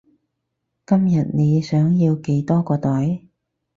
[0.87, 3.21] 今日你想要幾多個袋？